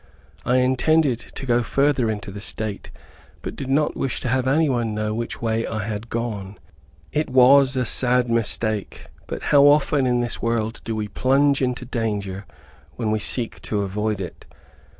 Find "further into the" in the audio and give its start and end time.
1.61-2.41